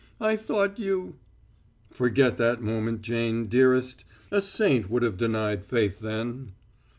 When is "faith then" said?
5.63-6.53